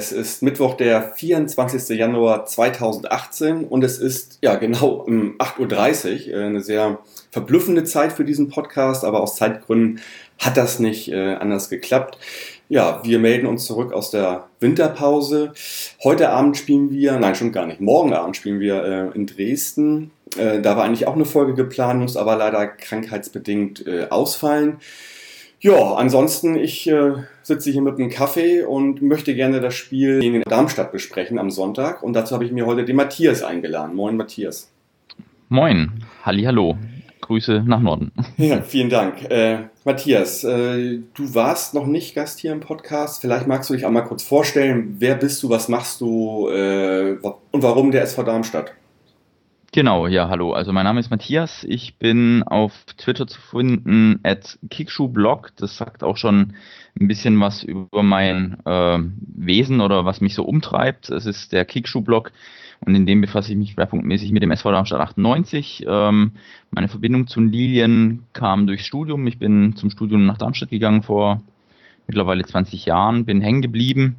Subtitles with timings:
[0.00, 1.90] es ist Mittwoch, der 24.
[1.90, 6.42] Januar 2018 und es ist ja genau um 8.30 Uhr.
[6.42, 10.00] Eine sehr verblüffende Zeit für diesen Podcast, aber aus Zeitgründen
[10.38, 12.16] hat das nicht äh, anders geklappt.
[12.70, 15.52] Ja, wir melden uns zurück aus der Winterpause.
[16.02, 20.12] Heute Abend spielen wir, nein, schon gar nicht, morgen Abend spielen wir äh, in Dresden.
[20.38, 24.78] Äh, da war eigentlich auch eine Folge geplant, muss aber leider krankheitsbedingt äh, ausfallen.
[25.62, 30.40] Ja, ansonsten, ich äh, sitze hier mit einem Kaffee und möchte gerne das Spiel in
[30.42, 32.02] Darmstadt besprechen am Sonntag.
[32.02, 33.94] Und dazu habe ich mir heute den Matthias eingeladen.
[33.94, 34.70] Moin, Matthias.
[35.50, 36.78] Moin, hallo.
[37.20, 38.10] Grüße nach Norden.
[38.38, 39.30] Ja, vielen Dank.
[39.30, 43.20] Äh, Matthias, äh, du warst noch nicht Gast hier im Podcast.
[43.20, 44.96] Vielleicht magst du dich einmal kurz vorstellen.
[44.98, 48.72] Wer bist du, was machst du äh, und warum der SV Darmstadt?
[49.72, 50.52] Genau, ja, hallo.
[50.52, 51.62] Also mein Name ist Matthias.
[51.62, 55.52] Ich bin auf Twitter zu finden at Kickschuhblog.
[55.54, 56.54] Das sagt auch schon
[57.00, 58.98] ein bisschen was über mein äh,
[59.36, 61.08] Wesen oder was mich so umtreibt.
[61.10, 62.32] Es ist der Kickschuhblog
[62.84, 65.84] und in dem befasse ich mich schwerpunktmäßig mit dem SV Darmstadt 98.
[65.86, 66.32] Ähm,
[66.72, 69.24] meine Verbindung zu Lilien kam durchs Studium.
[69.28, 71.42] Ich bin zum Studium nach Darmstadt gegangen vor
[72.08, 74.16] mittlerweile 20 Jahren, bin hängen geblieben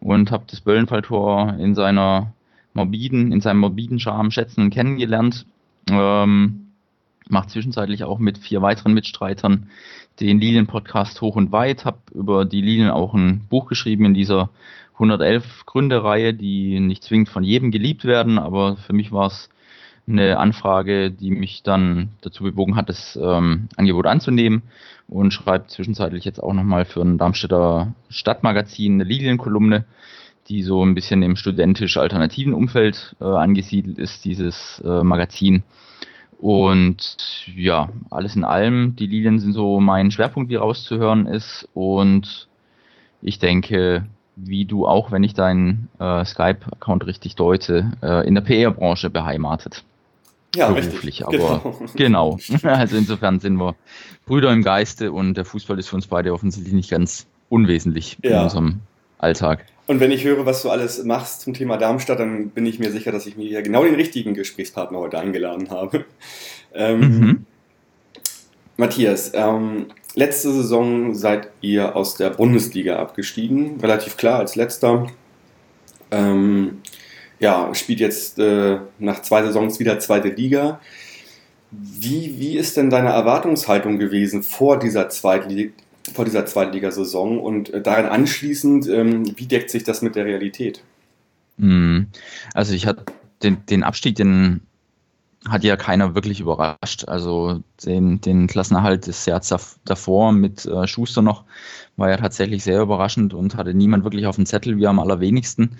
[0.00, 2.34] und habe das Böllenfalltor in seiner
[2.74, 5.46] morbiden, in seinem morbiden Charme schätzen und kennengelernt.
[5.90, 6.68] Ähm,
[7.28, 9.68] mache zwischenzeitlich auch mit vier weiteren Mitstreitern
[10.20, 14.50] den Lilien-Podcast hoch und weit, habe über die Lilien auch ein Buch geschrieben in dieser
[14.94, 19.48] 111 Gründe-Reihe, die nicht zwingend von jedem geliebt werden, aber für mich war es
[20.06, 24.62] eine Anfrage, die mich dann dazu bewogen hat, das ähm, Angebot anzunehmen
[25.08, 29.84] und schreibe zwischenzeitlich jetzt auch nochmal für ein Darmstädter Stadtmagazin eine Lilienkolumne,
[30.52, 35.62] die so ein bisschen im studentisch-alternativen Umfeld äh, angesiedelt ist, dieses äh, Magazin.
[36.38, 37.16] Und
[37.56, 41.68] ja, alles in allem, die Lilien sind so mein Schwerpunkt, wie rauszuhören ist.
[41.72, 42.48] Und
[43.22, 44.04] ich denke,
[44.36, 49.84] wie du auch, wenn ich deinen äh, Skype-Account richtig deute, äh, in der PR-Branche beheimatet.
[50.54, 51.24] Ja, beruflich, richtig.
[51.24, 52.38] aber genau.
[52.50, 52.62] genau.
[52.68, 53.74] Also insofern sind wir
[54.26, 58.36] Brüder im Geiste und der Fußball ist für uns beide offensichtlich nicht ganz unwesentlich ja.
[58.36, 58.80] in unserem
[59.22, 59.64] Alltag.
[59.86, 62.90] Und wenn ich höre, was du alles machst zum Thema Darmstadt, dann bin ich mir
[62.90, 66.04] sicher, dass ich mir hier genau den richtigen Gesprächspartner heute eingeladen habe.
[66.74, 67.46] Ähm, mhm.
[68.78, 75.06] Matthias, ähm, letzte Saison seid ihr aus der Bundesliga abgestiegen, relativ klar als letzter.
[76.10, 76.80] Ähm,
[77.40, 80.80] ja, spielt jetzt äh, nach zwei Saisons wieder zweite Liga.
[81.70, 85.72] Wie, wie ist denn deine Erwartungshaltung gewesen vor dieser Zweitliga,
[86.12, 90.82] vor dieser Zweitligasaison und äh, daran anschließend, ähm, wie deckt sich das mit der Realität?
[91.56, 92.08] Mhm.
[92.54, 93.04] Also ich hatte
[93.42, 94.62] den, den Abstieg, den
[95.48, 97.08] hat ja keiner wirklich überrascht.
[97.08, 101.44] Also den, den Klassenerhalt des Jahres davor mit äh, Schuster noch
[101.96, 105.78] war ja tatsächlich sehr überraschend und hatte niemand wirklich auf dem Zettel, wir am allerwenigsten.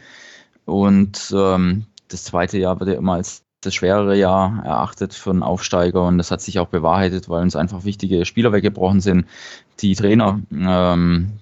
[0.64, 5.42] Und ähm, das zweite Jahr wird ja immer als das schwerere Jahr erachtet für einen
[5.42, 9.26] Aufsteiger und das hat sich auch bewahrheitet, weil uns einfach wichtige Spieler weggebrochen sind.
[9.80, 11.32] Die Trainer, ähm,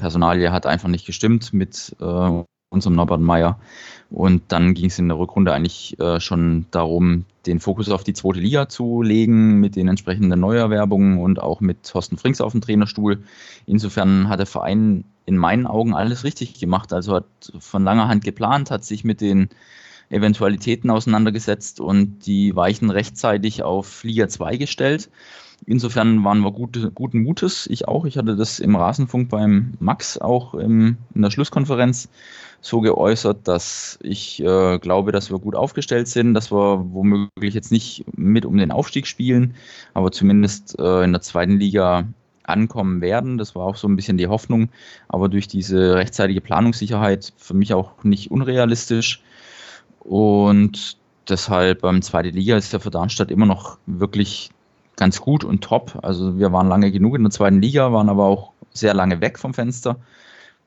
[0.00, 3.58] hat einfach nicht gestimmt mit äh, unserem Norbert Meyer.
[4.10, 8.12] Und dann ging es in der Rückrunde eigentlich äh, schon darum, den Fokus auf die
[8.12, 12.60] zweite Liga zu legen, mit den entsprechenden Neuerwerbungen und auch mit Thorsten Frings auf dem
[12.60, 13.22] Trainerstuhl.
[13.66, 16.92] Insofern hat der Verein in meinen Augen alles richtig gemacht.
[16.92, 17.26] Also hat
[17.58, 19.48] von langer Hand geplant, hat sich mit den
[20.10, 25.10] Eventualitäten auseinandergesetzt und die Weichen rechtzeitig auf Liga 2 gestellt.
[25.64, 28.04] Insofern waren wir gut, guten Mutes, ich auch.
[28.04, 32.08] Ich hatte das im Rasenfunk beim Max auch im, in der Schlusskonferenz
[32.60, 37.72] so geäußert, dass ich äh, glaube, dass wir gut aufgestellt sind, dass wir womöglich jetzt
[37.72, 39.54] nicht mit um den Aufstieg spielen,
[39.94, 42.04] aber zumindest äh, in der zweiten Liga
[42.42, 43.38] ankommen werden.
[43.38, 44.68] Das war auch so ein bisschen die Hoffnung,
[45.08, 49.22] aber durch diese rechtzeitige Planungssicherheit für mich auch nicht unrealistisch.
[50.08, 50.96] Und
[51.28, 54.50] deshalb beim ähm, zweite Liga ist ja für Darmstadt immer noch wirklich
[54.96, 55.98] ganz gut und top.
[56.02, 59.38] Also wir waren lange genug in der zweiten Liga, waren aber auch sehr lange weg
[59.38, 59.96] vom Fenster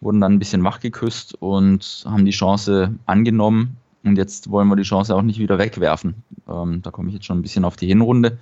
[0.02, 3.78] wurden dann ein bisschen wachgeküsst und haben die Chance angenommen.
[4.04, 6.24] Und jetzt wollen wir die Chance auch nicht wieder wegwerfen.
[6.48, 8.38] Ähm, da komme ich jetzt schon ein bisschen auf die Hinrunde.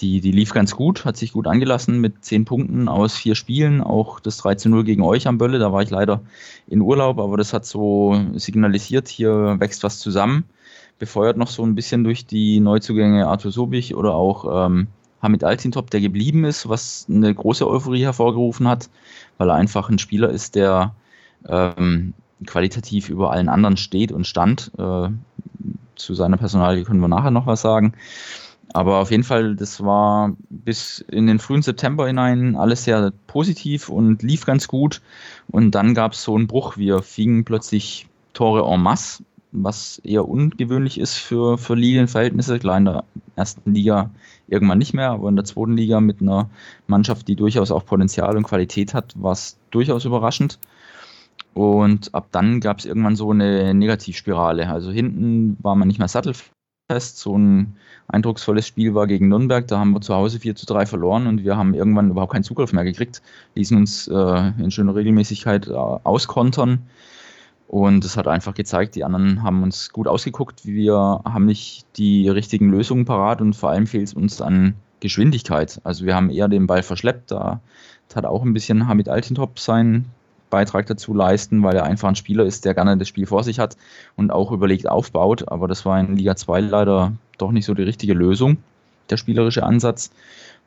[0.00, 3.80] Die, die lief ganz gut, hat sich gut angelassen mit zehn Punkten aus vier Spielen.
[3.80, 6.20] Auch das 3 zu 0 gegen euch am Bölle, da war ich leider
[6.66, 10.44] in Urlaub, aber das hat so signalisiert, hier wächst was zusammen.
[10.98, 14.88] Befeuert noch so ein bisschen durch die Neuzugänge Arthur Sobich oder auch ähm,
[15.22, 18.90] Hamid Altintop, der geblieben ist, was eine große Euphorie hervorgerufen hat,
[19.38, 20.94] weil er einfach ein Spieler ist, der
[21.48, 22.14] ähm,
[22.46, 24.70] qualitativ über allen anderen steht und stand.
[24.76, 25.08] Äh,
[25.96, 27.94] zu seiner Personalie können wir nachher noch was sagen.
[28.74, 33.88] Aber auf jeden Fall, das war bis in den frühen September hinein alles sehr positiv
[33.88, 35.00] und lief ganz gut.
[35.48, 36.76] Und dann gab es so einen Bruch.
[36.76, 39.22] Wir fingen plötzlich Tore en masse,
[39.52, 42.58] was eher ungewöhnlich ist für, für Linienverhältnisse.
[42.58, 43.04] Klar, in der
[43.36, 44.10] ersten Liga
[44.48, 46.50] irgendwann nicht mehr, aber in der zweiten Liga mit einer
[46.88, 50.58] Mannschaft, die durchaus auch Potenzial und Qualität hat, war es durchaus überraschend.
[51.54, 54.68] Und ab dann gab es irgendwann so eine Negativspirale.
[54.68, 56.50] Also hinten war man nicht mehr sattelfest.
[56.90, 57.76] So ein
[58.08, 59.66] eindrucksvolles Spiel war gegen Nürnberg.
[59.66, 62.44] Da haben wir zu Hause 4 zu 3 verloren und wir haben irgendwann überhaupt keinen
[62.44, 63.22] Zugriff mehr gekriegt.
[63.54, 66.82] Ließen uns äh, in schöner Regelmäßigkeit äh, auskontern.
[67.68, 70.66] Und es hat einfach gezeigt, die anderen haben uns gut ausgeguckt.
[70.66, 75.80] Wir haben nicht die richtigen Lösungen parat und vor allem fehlt es uns an Geschwindigkeit.
[75.84, 77.30] Also wir haben eher den Ball verschleppt.
[77.30, 77.62] Da
[78.14, 80.10] hat auch ein bisschen Hamid Altintop seinen
[80.54, 83.58] Beitrag dazu leisten, weil er einfach ein Spieler ist, der gerne das Spiel vor sich
[83.58, 83.76] hat
[84.14, 85.48] und auch überlegt aufbaut.
[85.48, 88.58] Aber das war in Liga 2 leider doch nicht so die richtige Lösung,
[89.10, 90.12] der spielerische Ansatz.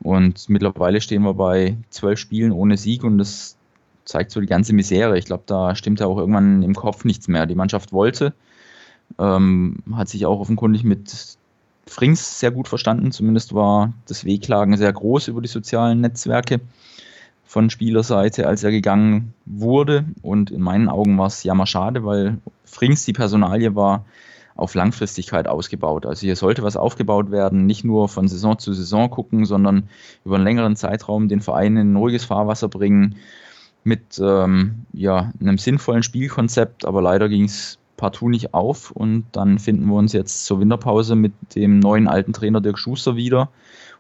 [0.02, 3.56] Und mittlerweile stehen wir bei zwölf Spielen ohne Sieg und das
[4.04, 5.18] zeigt so die ganze Misere.
[5.18, 7.46] Ich glaube, da stimmt ja auch irgendwann im Kopf nichts mehr.
[7.46, 8.34] Die Mannschaft wollte,
[9.20, 11.38] ähm, hat sich auch offenkundig mit
[11.86, 13.14] Frings sehr gut verstanden.
[13.14, 16.60] Zumindest war das Wehklagen sehr groß über die sozialen Netzwerke
[17.48, 20.06] von Spielerseite, als er gegangen wurde.
[20.22, 24.06] Und in meinen Augen war es jammer schade, weil Frings die Personalie war
[24.56, 26.06] auf Langfristigkeit ausgebaut.
[26.06, 29.88] Also hier sollte was aufgebaut werden, nicht nur von Saison zu Saison gucken, sondern
[30.26, 33.16] über einen längeren Zeitraum den Verein in ein ruhiges Fahrwasser bringen
[33.84, 39.58] mit ähm, ja, einem sinnvollen Spielkonzept, aber leider ging es partout nicht auf und dann
[39.58, 43.50] finden wir uns jetzt zur Winterpause mit dem neuen alten Trainer Dirk Schuster wieder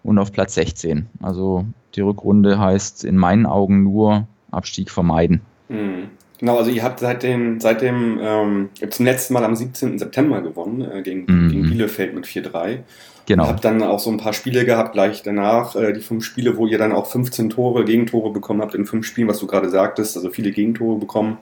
[0.03, 1.07] und auf Platz 16.
[1.21, 1.65] Also
[1.97, 5.41] die Rückrunde heißt in meinen Augen nur Abstieg vermeiden.
[5.69, 6.09] Mhm.
[6.39, 9.97] Genau, also ihr habt seit dem, seit dem ähm, zum letzten Mal am 17.
[9.97, 11.49] September gewonnen äh, gegen, mhm.
[11.49, 12.79] gegen Bielefeld mit 4-3.
[13.25, 13.43] Genau.
[13.43, 16.55] Und habt dann auch so ein paar Spiele gehabt, gleich danach, äh, die fünf Spiele,
[16.57, 19.69] wo ihr dann auch 15 Tore, Gegentore bekommen habt in fünf Spielen, was du gerade
[19.69, 21.39] sagtest, also viele Gegentore bekommen.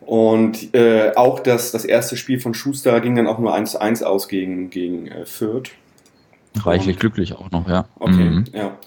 [0.00, 4.28] Und äh, auch das, das erste Spiel von Schuster ging dann auch nur 1-1 aus
[4.28, 5.72] gegen, gegen äh, Fürth.
[6.56, 7.84] Reichlich und, glücklich auch noch, ja.
[7.98, 8.44] Okay, mhm.
[8.52, 8.78] ja.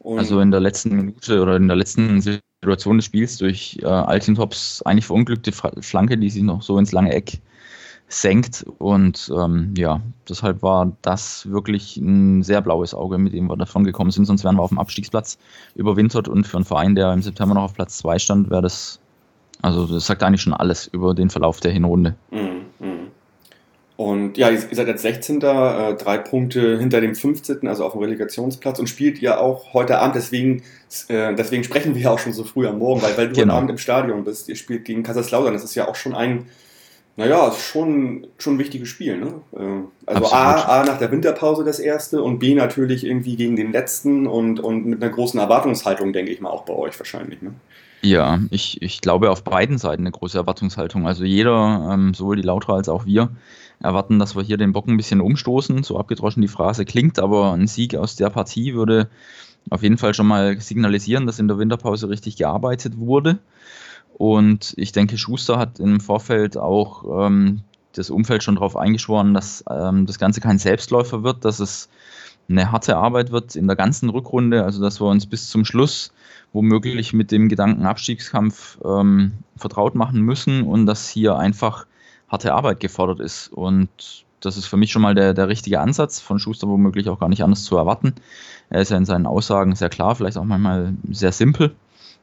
[0.00, 3.86] Und also in der letzten Minute oder in der letzten Situation des Spiels durch äh,
[3.86, 7.40] Altintops eigentlich verunglückte Flanke, die sich noch so ins lange Eck
[8.08, 8.64] senkt.
[8.78, 13.84] Und ähm, ja, deshalb war das wirklich ein sehr blaues Auge, mit dem wir davon
[13.84, 14.24] gekommen sind.
[14.24, 15.38] Sonst wären wir auf dem Abstiegsplatz
[15.74, 18.98] überwintert und für einen Verein, der im September noch auf Platz 2 stand, wäre das,
[19.62, 22.14] also das sagt eigentlich schon alles über den Verlauf der Hinrunde.
[22.30, 22.97] Mhm.
[23.98, 25.42] Und ja, ihr seid jetzt 16.
[25.42, 29.98] Äh, drei Punkte hinter dem 15., also auf dem Relegationsplatz und spielt ihr auch heute
[29.98, 30.62] Abend, deswegen,
[31.08, 33.54] äh, deswegen sprechen wir ja auch schon so früh am Morgen, weil, weil du genau.
[33.54, 34.48] heute Abend im Stadion bist.
[34.48, 36.46] Ihr spielt gegen Kaiserslautern, das ist ja auch schon ein,
[37.16, 39.18] naja, schon, schon ein wichtiges Spiel.
[39.18, 39.34] Ne?
[39.52, 43.72] Äh, also A, A nach der Winterpause das erste und B natürlich irgendwie gegen den
[43.72, 47.42] letzten und, und mit einer großen Erwartungshaltung, denke ich mal, auch bei euch wahrscheinlich.
[47.42, 47.52] Ne?
[48.02, 51.08] Ja, ich, ich glaube auf beiden Seiten eine große Erwartungshaltung.
[51.08, 53.30] Also jeder, ähm, sowohl die Lauter als auch wir,
[53.80, 55.82] erwarten, dass wir hier den Bock ein bisschen umstoßen.
[55.82, 59.08] So abgedroschen die Phrase klingt, aber ein Sieg aus der Partie würde
[59.70, 63.38] auf jeden Fall schon mal signalisieren, dass in der Winterpause richtig gearbeitet wurde.
[64.14, 67.60] Und ich denke, Schuster hat im Vorfeld auch ähm,
[67.92, 71.88] das Umfeld schon darauf eingeschworen, dass ähm, das Ganze kein Selbstläufer wird, dass es
[72.48, 76.12] eine harte Arbeit wird in der ganzen Rückrunde, also dass wir uns bis zum Schluss
[76.52, 81.86] womöglich mit dem Gedanken Abstiegskampf ähm, vertraut machen müssen und dass hier einfach
[82.28, 83.48] harte Arbeit gefordert ist.
[83.48, 87.18] Und das ist für mich schon mal der, der richtige Ansatz, von Schuster womöglich auch
[87.18, 88.14] gar nicht anders zu erwarten.
[88.70, 91.74] Er ist ja in seinen Aussagen sehr klar, vielleicht auch manchmal sehr simpel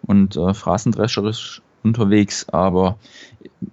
[0.03, 2.97] und äh, phrasendrescherisch unterwegs, aber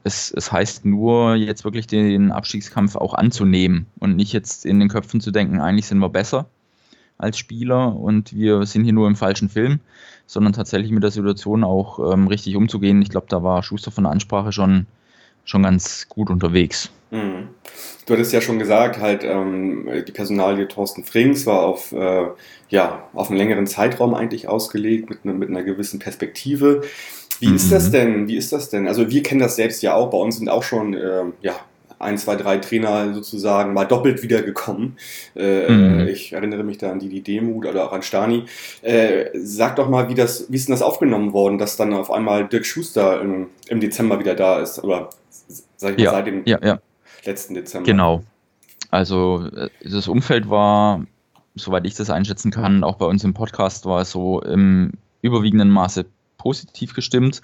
[0.05, 4.89] es, es heißt nur, jetzt wirklich den Abstiegskampf auch anzunehmen und nicht jetzt in den
[4.89, 6.47] Köpfen zu denken, eigentlich sind wir besser
[7.19, 9.81] als Spieler und wir sind hier nur im falschen Film,
[10.27, 13.01] sondern tatsächlich mit der Situation auch ähm, richtig umzugehen.
[13.03, 14.87] Ich glaube, da war Schuster von der Ansprache schon
[15.45, 16.91] schon ganz gut unterwegs.
[17.11, 17.49] Mhm.
[18.07, 22.27] Du hattest ja schon gesagt, halt ähm, die Personalie Thorsten Frings war auf, äh,
[22.69, 26.83] ja, auf einen längeren Zeitraum eigentlich ausgelegt, mit, ne, mit einer gewissen Perspektive.
[27.39, 27.57] Wie mhm.
[27.57, 27.93] ist das mhm.
[27.93, 28.29] denn?
[28.29, 28.89] Wie ist das denn?
[28.89, 30.11] Also wir kennen das selbst ja auch.
[30.11, 31.55] Bei uns sind auch schon äh, ja,
[32.03, 34.97] ein, zwei, drei Trainer sozusagen mal doppelt wiedergekommen.
[35.37, 36.09] Äh, mhm.
[36.09, 38.45] Ich erinnere mich da an die, Demut oder auch an Stani.
[38.83, 42.11] Äh, sag doch mal, wie, das, wie ist denn das aufgenommen worden, dass dann auf
[42.11, 44.83] einmal Dirk Schuster im, im Dezember wieder da ist?
[44.83, 45.11] Oder
[45.76, 46.78] sag ich mal, ja, seit dem ja, ja.
[47.25, 47.87] letzten Dezember.
[47.87, 48.23] Genau.
[48.90, 51.04] Also äh, das Umfeld war,
[51.54, 54.92] soweit ich das einschätzen kann, auch bei uns im Podcast war es so im
[55.23, 56.06] überwiegenden Maße
[56.38, 57.42] positiv gestimmt,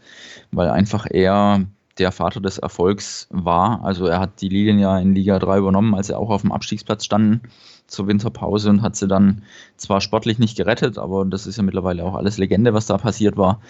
[0.51, 1.65] weil einfach er
[1.99, 3.85] der Vater des Erfolgs war.
[3.85, 6.53] Also er hat die Lilien ja in Liga 3 übernommen, als sie auch auf dem
[6.53, 7.43] Abstiegsplatz standen
[7.87, 9.43] zur Winterpause und hat sie dann
[9.77, 13.37] zwar sportlich nicht gerettet, aber das ist ja mittlerweile auch alles Legende, was da passiert
[13.37, 13.61] war.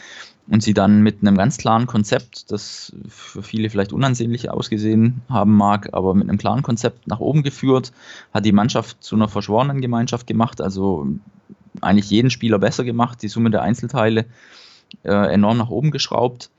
[0.51, 5.55] Und sie dann mit einem ganz klaren Konzept, das für viele vielleicht unansehnlich ausgesehen haben
[5.55, 7.93] mag, aber mit einem klaren Konzept nach oben geführt,
[8.33, 11.07] hat die Mannschaft zu einer verschworenen Gemeinschaft gemacht, also
[11.83, 14.25] eigentlich jeden Spieler besser gemacht, die Summe der Einzelteile
[15.05, 16.51] äh, enorm nach oben geschraubt.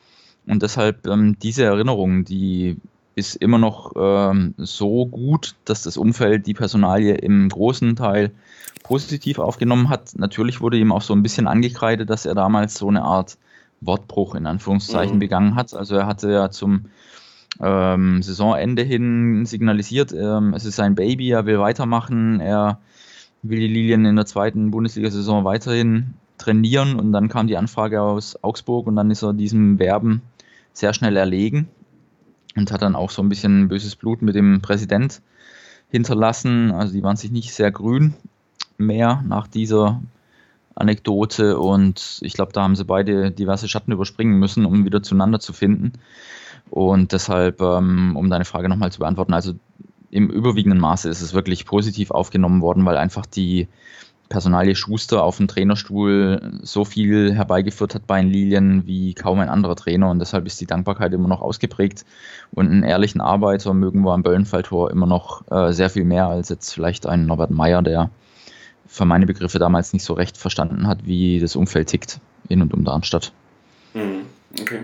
[0.46, 2.78] Und deshalb ähm, diese Erinnerung, die
[3.16, 8.32] ist immer noch ähm, so gut, dass das Umfeld die Personalie im großen Teil
[8.84, 10.14] positiv aufgenommen hat.
[10.16, 13.38] Natürlich wurde ihm auch so ein bisschen angekreidet, dass er damals so eine Art
[13.82, 15.20] Wortbruch in Anführungszeichen mhm.
[15.20, 15.74] begangen hat.
[15.74, 16.86] Also er hatte ja zum
[17.62, 22.80] ähm, Saisonende hin signalisiert, ähm, es ist sein Baby, er will weitermachen, er
[23.42, 28.42] will die Lilien in der zweiten Bundesliga-Saison weiterhin trainieren und dann kam die Anfrage aus
[28.44, 30.22] Augsburg und dann ist er diesem Werben
[30.74, 31.68] sehr schnell erlegen
[32.56, 35.22] und hat dann auch so ein bisschen böses Blut mit dem Präsident
[35.90, 36.72] hinterlassen.
[36.72, 38.14] Also die waren sich nicht sehr grün
[38.78, 40.02] mehr nach dieser
[40.80, 45.40] Anekdote und ich glaube, da haben sie beide diverse Schatten überspringen müssen, um wieder zueinander
[45.40, 45.94] zu finden.
[46.70, 49.54] Und deshalb, ähm, um deine Frage nochmal zu beantworten, also
[50.12, 53.68] im überwiegenden Maße ist es wirklich positiv aufgenommen worden, weil einfach die
[54.30, 59.50] Personalie Schuster auf dem Trainerstuhl so viel herbeigeführt hat bei den Lilien wie kaum ein
[59.50, 62.06] anderer Trainer und deshalb ist die Dankbarkeit immer noch ausgeprägt
[62.52, 66.50] und einen ehrlichen Arbeiter mögen wir am Böllenfalltor immer noch äh, sehr viel mehr als
[66.50, 68.12] jetzt vielleicht ein Norbert Meyer, der
[68.90, 72.20] für meine Begriffe damals nicht so recht verstanden hat, wie das Umfeld tickt
[72.50, 73.32] in und um Darmstadt.
[73.94, 74.26] Mhm.
[74.60, 74.80] Okay.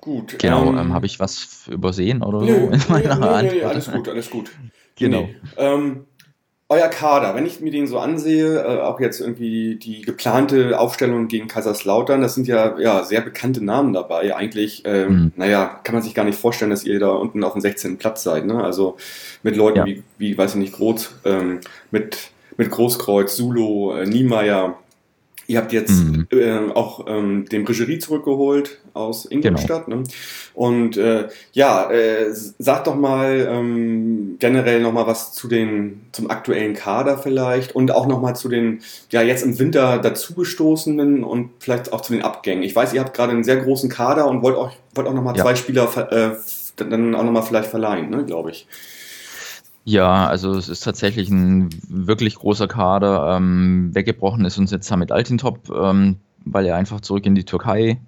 [0.00, 0.38] Gut.
[0.38, 3.66] Genau, ähm, ähm, habe ich was übersehen oder nö, so in meiner nö, nö, nö,
[3.66, 4.50] alles gut, alles gut.
[4.96, 5.22] Genau.
[5.22, 6.06] Nee, ähm,
[6.70, 11.26] euer Kader, wenn ich mir den so ansehe, äh, auch jetzt irgendwie die geplante Aufstellung
[11.26, 14.36] gegen Kaiserslautern, das sind ja, ja sehr bekannte Namen dabei.
[14.36, 15.32] Eigentlich, ähm, mhm.
[15.34, 17.98] naja, kann man sich gar nicht vorstellen, dass ihr da unten auf dem 16.
[17.98, 18.46] Platz seid.
[18.46, 18.62] Ne?
[18.62, 18.96] Also
[19.42, 19.84] mit Leuten ja.
[19.84, 21.58] wie, wie, weiß ich nicht, Groß, ähm,
[21.90, 24.78] mit, mit Großkreuz, Sulo, äh, Niemeyer,
[25.50, 26.28] Ihr habt jetzt mhm.
[26.30, 29.86] äh, auch ähm, den Brigerie zurückgeholt aus Ingolstadt.
[29.86, 29.96] Genau.
[29.96, 30.04] Ne?
[30.54, 36.30] Und äh, ja, äh, sag doch mal ähm, generell noch mal was zu den zum
[36.30, 38.78] aktuellen Kader vielleicht und auch noch mal zu den
[39.10, 42.62] ja jetzt im Winter dazugestoßenen und vielleicht auch zu den Abgängen.
[42.62, 45.24] Ich weiß, ihr habt gerade einen sehr großen Kader und wollt auch wollt auch noch
[45.24, 45.42] mal ja.
[45.42, 46.36] zwei Spieler äh,
[46.76, 48.68] dann auch noch mal vielleicht verleihen, ne, glaube ich.
[49.90, 53.36] Ja, also es ist tatsächlich ein wirklich großer Kader.
[53.36, 58.00] Ähm, weggebrochen ist uns jetzt Hamid Altintop, ähm, weil er einfach zurück in die Türkei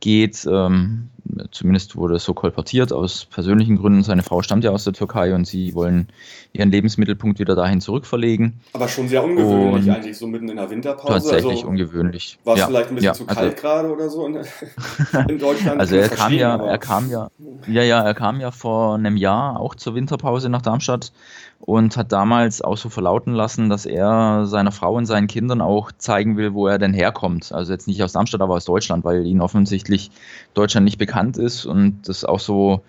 [0.00, 0.44] geht.
[0.50, 1.10] Ähm,
[1.50, 4.02] zumindest wurde es so kolportiert aus persönlichen Gründen.
[4.02, 6.08] Seine Frau stammt ja aus der Türkei und sie wollen
[6.52, 8.60] ihren Lebensmittelpunkt wieder dahin zurückverlegen.
[8.72, 11.12] Aber schon sehr ungewöhnlich und eigentlich, so mitten in der Winterpause.
[11.12, 12.38] Tatsächlich also, ungewöhnlich.
[12.44, 14.36] War es ja, vielleicht ein bisschen ja, zu kalt also, gerade oder so in,
[15.28, 15.80] in Deutschland?
[15.80, 17.30] Also er kam ja, er kam ja,
[17.66, 21.12] ja, ja, er kam ja vor einem Jahr auch zur Winterpause nach Darmstadt
[21.60, 25.92] und hat damals auch so verlauten lassen, dass er seiner Frau und seinen Kindern auch
[25.92, 27.52] zeigen will, wo er denn herkommt.
[27.52, 30.10] Also jetzt nicht aus Darmstadt, aber aus Deutschland, weil ihnen offensichtlich
[30.54, 32.82] Deutschland nicht bekannt ist und das auch so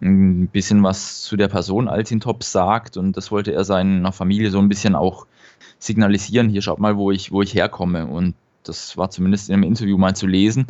[0.00, 4.58] ein bisschen was zu der Person Altintop sagt und das wollte er seiner Familie so
[4.58, 5.26] ein bisschen auch
[5.78, 6.48] signalisieren.
[6.48, 9.98] Hier schaut mal, wo ich, wo ich herkomme und das war zumindest in einem Interview
[9.98, 10.66] mal zu lesen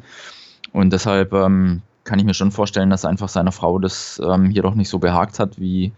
[0.73, 4.63] und deshalb ähm, kann ich mir schon vorstellen, dass einfach seiner Frau das ähm, hier
[4.63, 5.93] doch nicht so behagt hat, wie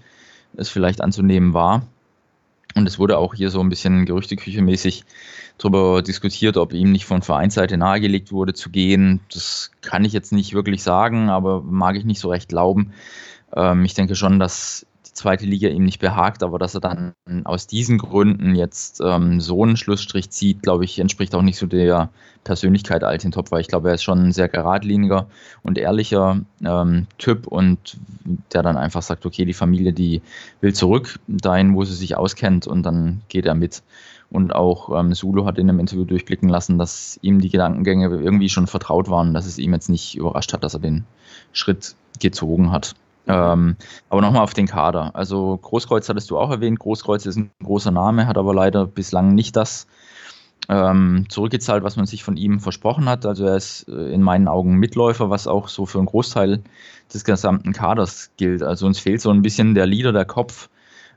[0.57, 1.87] es vielleicht anzunehmen war.
[2.75, 5.05] Und es wurde auch hier so ein bisschen gerüchteküchemäßig
[5.57, 9.21] darüber diskutiert, ob ihm nicht von Vereinsseite nahegelegt wurde zu gehen.
[9.33, 12.93] Das kann ich jetzt nicht wirklich sagen, aber mag ich nicht so recht glauben.
[13.55, 14.87] Ähm, ich denke schon, dass
[15.17, 19.63] zweite Liga ihm nicht behagt, aber dass er dann aus diesen Gründen jetzt ähm, so
[19.63, 22.11] einen Schlussstrich zieht, glaube ich, entspricht auch nicht so der
[22.45, 25.27] Persönlichkeit Altintop, weil ich glaube, er ist schon ein sehr geradliniger
[25.63, 27.99] und ehrlicher ähm, Typ und
[28.53, 30.23] der dann einfach sagt, okay, die Familie, die
[30.61, 33.83] will zurück dahin, wo sie sich auskennt und dann geht er mit.
[34.29, 38.49] Und auch ähm, Sulu hat in einem Interview durchblicken lassen, dass ihm die Gedankengänge irgendwie
[38.49, 41.05] schon vertraut waren, dass es ihm jetzt nicht überrascht hat, dass er den
[41.53, 42.95] Schritt gezogen hat.
[43.26, 43.76] Ähm,
[44.09, 45.11] aber nochmal auf den Kader.
[45.14, 46.78] Also Großkreuz hattest du auch erwähnt.
[46.78, 49.87] Großkreuz ist ein großer Name, hat aber leider bislang nicht das
[50.68, 53.26] ähm, zurückgezahlt, was man sich von ihm versprochen hat.
[53.26, 56.62] Also er ist äh, in meinen Augen Mitläufer, was auch so für einen Großteil
[57.12, 58.62] des gesamten Kaders gilt.
[58.62, 60.68] Also uns fehlt so ein bisschen der Leader, der Kopf.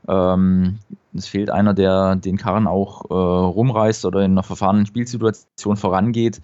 [0.08, 0.78] Ähm,
[1.14, 6.40] es fehlt einer, der den Karren auch äh, rumreißt oder in einer verfahrenen Spielsituation vorangeht.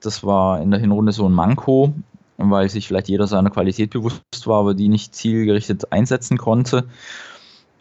[0.00, 1.94] Das war in der Hinrunde so ein Manko
[2.40, 6.86] weil sich vielleicht jeder seiner Qualität bewusst war, aber die nicht zielgerichtet einsetzen konnte.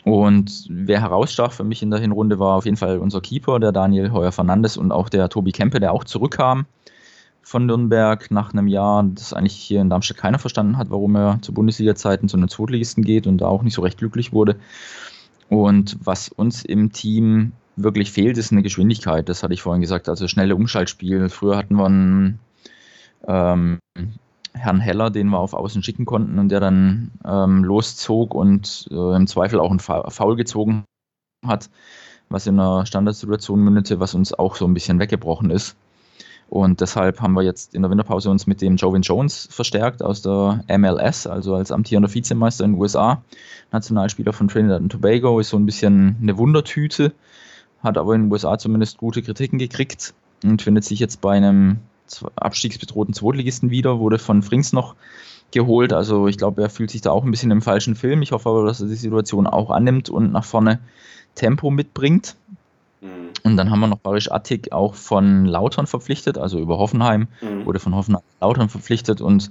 [0.03, 3.71] Und wer herausstach für mich in der Hinrunde war auf jeden Fall unser Keeper, der
[3.71, 6.65] Daniel Heuer Fernandes und auch der Tobi Kempe, der auch zurückkam
[7.41, 11.39] von Nürnberg nach einem Jahr, das eigentlich hier in Darmstadt keiner verstanden hat, warum er
[11.41, 14.55] zu Bundesliga-Zeiten zu einem Zweitligisten geht und da auch nicht so recht glücklich wurde.
[15.49, 19.27] Und was uns im Team wirklich fehlt, ist eine Geschwindigkeit.
[19.29, 21.29] Das hatte ich vorhin gesagt, also schnelle Umschaltspiel.
[21.29, 22.39] Früher hatten wir einen
[23.27, 23.79] ähm,
[24.59, 29.15] Herrn Heller, den wir auf Außen schicken konnten und der dann ähm, loszog und äh,
[29.15, 30.83] im Zweifel auch einen Foul gezogen
[31.45, 31.69] hat,
[32.29, 35.75] was in einer Standardsituation mündete, was uns auch so ein bisschen weggebrochen ist.
[36.49, 40.23] Und deshalb haben wir jetzt in der Winterpause uns mit dem Jovin Jones verstärkt aus
[40.23, 43.21] der MLS, also als amtierender Vizemeister in den USA.
[43.71, 47.13] Nationalspieler von Trinidad und Tobago, ist so ein bisschen eine Wundertüte,
[47.83, 51.81] hat aber in den USA zumindest gute Kritiken gekriegt und findet sich jetzt bei einem
[52.35, 54.95] abstiegsbedrohten Zweitligisten wieder, wurde von Frings noch
[55.51, 55.93] geholt.
[55.93, 58.21] Also ich glaube, er fühlt sich da auch ein bisschen im falschen Film.
[58.21, 60.79] Ich hoffe aber, dass er die Situation auch annimmt und nach vorne
[61.35, 62.35] Tempo mitbringt.
[63.01, 63.29] Mhm.
[63.43, 67.65] Und dann haben wir noch Barisch Attik auch von Lautern verpflichtet, also über Hoffenheim, mhm.
[67.65, 69.49] wurde von Hoffenheim Lautern verpflichtet und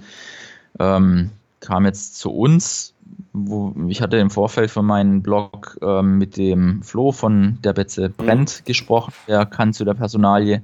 [0.79, 2.95] ähm, kam jetzt zu uns.
[3.33, 8.11] Wo, ich hatte im Vorfeld von meinem Blog ähm, mit dem Flo von der Betze
[8.11, 8.65] Brent mhm.
[8.65, 9.13] gesprochen.
[9.27, 10.63] Der kann zu der Personalie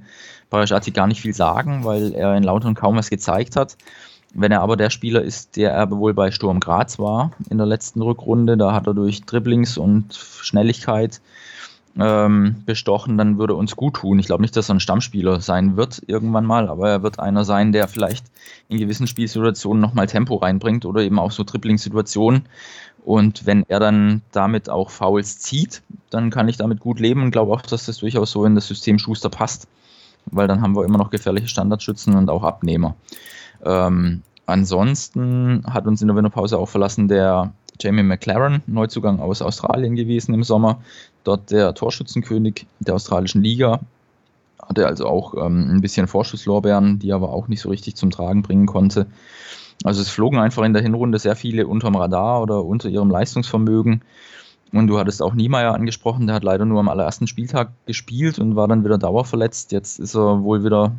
[0.49, 3.77] Barisch Attik gar nicht viel sagen, weil er in Lautern kaum was gezeigt hat.
[4.33, 7.67] Wenn er aber der Spieler ist, der er wohl bei Sturm Graz war in der
[7.67, 11.21] letzten Rückrunde, da hat er durch Dribblings und Schnelligkeit
[11.97, 14.19] ähm, bestochen, dann würde uns gut tun.
[14.19, 17.45] Ich glaube nicht, dass er ein Stammspieler sein wird irgendwann mal, aber er wird einer
[17.45, 18.25] sein, der vielleicht
[18.67, 22.43] in gewissen Spielsituationen nochmal Tempo reinbringt oder eben auch so Dribbling-Situationen.
[23.05, 27.31] Und wenn er dann damit auch Fouls zieht, dann kann ich damit gut leben und
[27.31, 29.67] glaube auch, dass das durchaus so in das System Schuster passt,
[30.25, 32.95] weil dann haben wir immer noch gefährliche Standardschützen und auch Abnehmer.
[33.63, 39.95] Ähm, ansonsten hat uns in der Winterpause auch verlassen der Jamie McLaren, Neuzugang aus Australien
[39.95, 40.79] gewesen im Sommer.
[41.25, 43.81] Dort der Torschützenkönig der australischen Liga.
[44.61, 48.41] Hatte also auch ähm, ein bisschen Vorschusslorbeeren, die aber auch nicht so richtig zum Tragen
[48.41, 49.07] bringen konnte.
[49.83, 54.01] Also es flogen einfach in der Hinrunde sehr viele unterm Radar oder unter ihrem Leistungsvermögen.
[54.71, 58.55] Und du hattest auch Niemeyer angesprochen, der hat leider nur am allerersten Spieltag gespielt und
[58.55, 59.71] war dann wieder dauerverletzt.
[59.71, 60.93] Jetzt ist er wohl wieder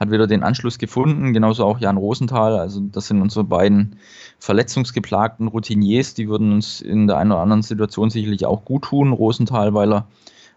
[0.00, 2.58] hat wieder den Anschluss gefunden, genauso auch Jan Rosenthal.
[2.58, 3.96] Also das sind unsere beiden
[4.38, 9.12] verletzungsgeplagten Routiniers, die würden uns in der einen oder anderen Situation sicherlich auch gut tun.
[9.12, 10.06] Rosenthal, weil er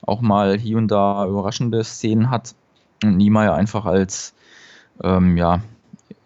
[0.02, 2.56] auch mal hier und da überraschende Szenen hat
[3.04, 4.34] und Niemeyer einfach als
[5.04, 5.62] ähm, ja,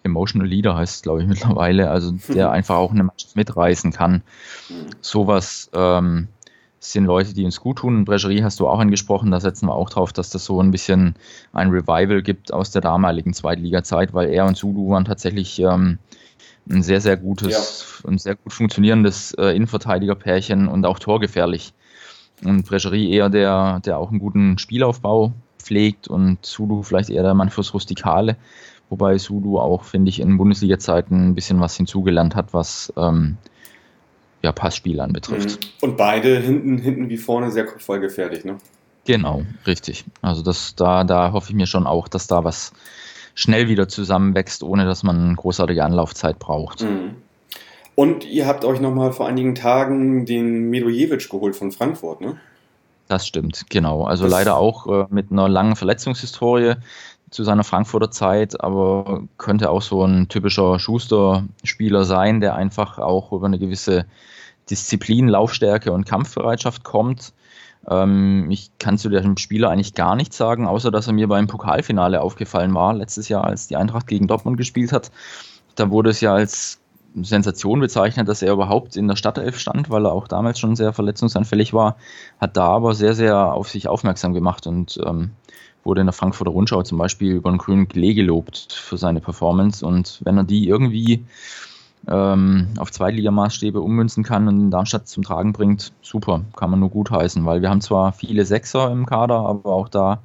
[0.04, 4.22] Emotional Leader heißt, glaube ich, mittlerweile, also der einfach auch eine Mannschaft mitreißen kann.
[5.02, 6.28] Sowas ähm,
[6.92, 8.06] sind Leute, die uns gut tun.
[8.06, 11.16] Brecherie hast du auch angesprochen, da setzen wir auch drauf, dass das so ein bisschen
[11.54, 16.00] ein Revival gibt aus der damaligen Zweitliga-Zeit, weil er und Sudu waren tatsächlich ähm,
[16.70, 18.10] ein sehr, sehr gutes, ja.
[18.10, 21.74] ein sehr gut funktionierendes äh, Innenverteidiger-Pärchen und auch torgefährlich.
[22.44, 27.34] Und Brecherie eher der, der auch einen guten Spielaufbau pflegt und Sudu vielleicht eher der
[27.34, 28.38] Mann fürs Rustikale,
[28.90, 33.38] wobei Sudu auch, finde ich, in Bundesliga-Zeiten ein bisschen was hinzugelernt hat, was ähm,
[34.42, 35.60] ja, Passspiel anbetrifft.
[35.64, 35.70] Mhm.
[35.82, 38.58] Und beide hinten, hinten wie vorne sehr kopfballgefährlich, ne?
[39.06, 40.04] Genau, richtig.
[40.22, 42.74] Also das, da, da hoffe ich mir schon auch, dass da was
[43.36, 46.82] schnell wieder zusammenwächst, ohne dass man großartige Anlaufzeit braucht.
[46.82, 47.16] Mhm.
[47.96, 52.38] Und ihr habt euch nochmal vor einigen Tagen den Medojevic geholt von Frankfurt, ne?
[53.08, 54.04] Das stimmt, genau.
[54.04, 56.76] Also das leider auch äh, mit einer langen Verletzungshistorie
[57.30, 63.32] zu seiner Frankfurter Zeit, aber könnte auch so ein typischer Schuster-Spieler sein, der einfach auch
[63.32, 64.06] über eine gewisse
[64.70, 67.34] Disziplin, Laufstärke und Kampfbereitschaft kommt.
[67.88, 71.48] Ähm, ich kann zu dem Spieler eigentlich gar nichts sagen, außer dass er mir beim
[71.48, 75.12] Pokalfinale aufgefallen war, letztes Jahr, als die Eintracht gegen Dortmund gespielt hat.
[75.76, 76.80] Da wurde es ja als
[77.16, 80.94] Sensation bezeichnet, dass er überhaupt in der Startelf stand, weil er auch damals schon sehr
[80.94, 81.98] verletzungsanfällig war,
[82.40, 85.32] hat da aber sehr, sehr auf sich aufmerksam gemacht und ähm,
[85.88, 89.84] wurde in der Frankfurter Rundschau zum Beispiel über den grünen Klee gelobt für seine Performance.
[89.84, 91.26] Und wenn er die irgendwie
[92.08, 96.90] ähm, auf Zweitligamaßstäbe ummünzen kann und in Darmstadt zum Tragen bringt, super, kann man nur
[96.90, 100.20] gut heißen, weil wir haben zwar viele Sechser im Kader, aber auch da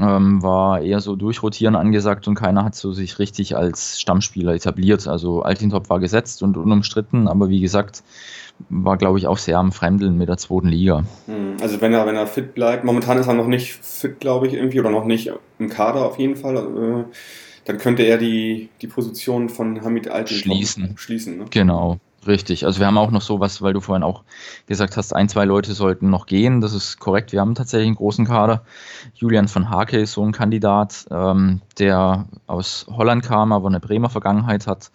[0.00, 5.06] ähm, war eher so durchrotieren angesagt und keiner hat so sich richtig als Stammspieler etabliert.
[5.06, 8.02] Also Altintop war gesetzt und unumstritten, aber wie gesagt,
[8.68, 11.04] war, glaube ich, auch sehr am Fremdeln mit der zweiten Liga.
[11.26, 14.46] Hm, also wenn er, wenn er fit bleibt, momentan ist er noch nicht fit, glaube
[14.46, 16.56] ich, irgendwie, oder noch nicht im Kader auf jeden Fall.
[16.56, 17.04] Äh,
[17.64, 20.94] dann könnte er die, die Position von Hamid Altin schließen.
[20.96, 21.44] schließen ne?
[21.50, 22.64] Genau, richtig.
[22.66, 24.22] Also wir haben auch noch sowas, weil du vorhin auch
[24.66, 26.60] gesagt hast, ein, zwei Leute sollten noch gehen.
[26.60, 27.32] Das ist korrekt.
[27.32, 28.62] Wir haben tatsächlich einen großen Kader.
[29.14, 34.10] Julian von Hake ist so ein Kandidat, ähm, der aus Holland kam, aber eine Bremer
[34.10, 34.90] Vergangenheit hat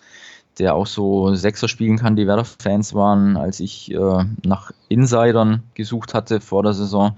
[0.59, 2.17] der auch so Sechser spielen kann.
[2.17, 7.15] Die Werder-Fans waren, als ich äh, nach Insidern gesucht hatte vor der Saison,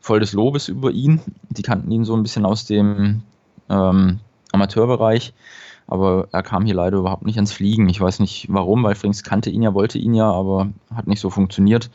[0.00, 1.20] voll des Lobes über ihn.
[1.50, 3.22] Die kannten ihn so ein bisschen aus dem,
[3.68, 4.20] ähm,
[4.52, 5.34] Amateurbereich.
[5.86, 7.88] Aber er kam hier leider überhaupt nicht ans Fliegen.
[7.88, 11.20] Ich weiß nicht warum, weil Frings kannte ihn ja, wollte ihn ja, aber hat nicht
[11.20, 11.90] so funktioniert.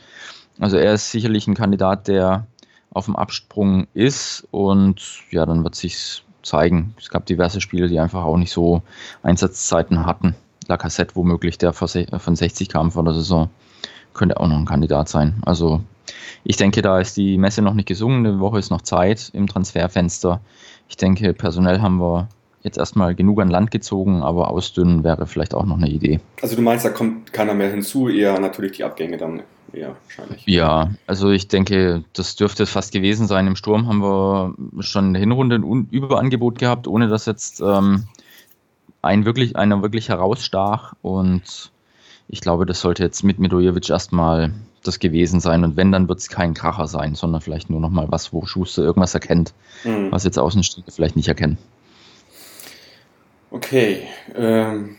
[0.58, 2.46] Also er ist sicherlich ein Kandidat, der
[2.90, 6.94] auf dem Absprung ist und ja, dann wird sich zeigen.
[6.98, 8.82] Es gab diverse Spiele, die einfach auch nicht so
[9.22, 10.34] Einsatzzeiten hatten.
[10.68, 13.48] Lacassette womöglich, der von 60 kam vor der Saison,
[14.14, 15.42] könnte auch noch ein Kandidat sein.
[15.44, 15.82] Also
[16.44, 19.46] ich denke, da ist die Messe noch nicht gesungen, eine Woche ist noch Zeit im
[19.46, 20.40] Transferfenster.
[20.88, 22.28] Ich denke, personell haben wir
[22.62, 26.20] jetzt erstmal genug an Land gezogen, aber ausdünnen wäre vielleicht auch noch eine Idee.
[26.40, 30.44] Also du meinst, da kommt keiner mehr hinzu, eher natürlich die Abgänge dann eher wahrscheinlich.
[30.46, 33.46] Ja, also ich denke, das dürfte es fast gewesen sein.
[33.46, 38.04] Im Sturm haben wir schon in der Hinrunde ein Überangebot gehabt, ohne dass jetzt ähm,
[39.00, 41.72] ein wirklich, einer wirklich herausstach und
[42.28, 45.64] ich glaube, das sollte jetzt mit Midojevic erstmal das gewesen sein.
[45.64, 48.46] Und wenn, dann wird es kein Kracher sein, sondern vielleicht nur noch mal was, wo
[48.46, 49.52] Schuster irgendwas erkennt,
[49.84, 50.10] mhm.
[50.10, 51.58] was jetzt Außenstrecke vielleicht nicht erkennen.
[53.52, 54.08] Okay.
[54.34, 54.96] Ähm,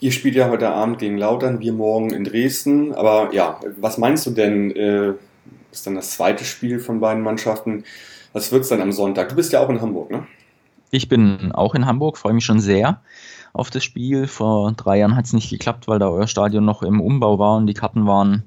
[0.00, 2.94] ihr spielt ja heute Abend gegen Lautern, wir morgen in Dresden.
[2.94, 4.70] Aber ja, was meinst du denn?
[4.76, 5.14] Äh,
[5.72, 7.84] ist dann das zweite Spiel von beiden Mannschaften.
[8.34, 9.30] Was wird es dann am Sonntag?
[9.30, 10.26] Du bist ja auch in Hamburg, ne?
[10.90, 13.00] Ich bin auch in Hamburg, freue mich schon sehr
[13.54, 14.26] auf das Spiel.
[14.26, 17.56] Vor drei Jahren hat es nicht geklappt, weil da euer Stadion noch im Umbau war
[17.56, 18.44] und die Karten waren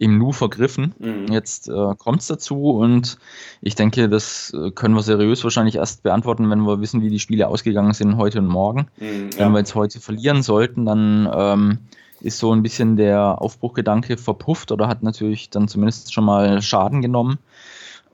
[0.00, 0.94] im Nu vergriffen.
[0.98, 1.30] Mhm.
[1.30, 3.18] Jetzt äh, kommt es dazu und
[3.60, 7.18] ich denke, das äh, können wir seriös wahrscheinlich erst beantworten, wenn wir wissen, wie die
[7.18, 8.86] Spiele ausgegangen sind heute und morgen.
[8.98, 9.44] Mhm, ja.
[9.44, 11.78] Wenn wir jetzt heute verlieren sollten, dann ähm,
[12.22, 17.02] ist so ein bisschen der Aufbruchgedanke verpufft oder hat natürlich dann zumindest schon mal Schaden
[17.02, 17.38] genommen.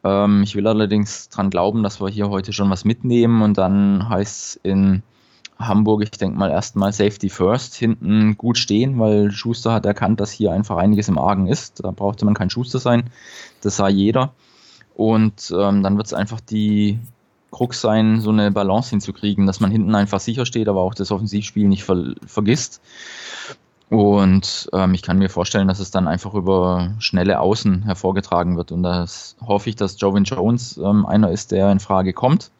[0.03, 4.09] Ähm, ich will allerdings dran glauben, dass wir hier heute schon was mitnehmen und dann
[4.09, 5.05] heißt es in
[5.59, 10.31] Hamburg, ich denke mal erstmal Safety First, hinten gut stehen, weil Schuster hat erkannt, dass
[10.31, 11.83] hier einfach einiges im Argen ist.
[11.83, 13.11] Da brauchte man kein Schuster sein.
[13.63, 14.35] Das sah jeder.
[14.95, 16.99] Und ähm, dann wird es einfach die
[17.51, 21.11] Krux sein, so eine Balance hinzukriegen, dass man hinten einfach sicher steht, aber auch das
[21.11, 22.83] Offensivspiel nicht ver vergisst.
[23.89, 28.73] Und ähm, ich kann mir vorstellen, dass es dann einfach über schnelle Außen hervorgetragen wird.
[28.73, 32.51] Und das hoffe ich, dass Jovin Jones ähm, einer ist, der in Frage kommt.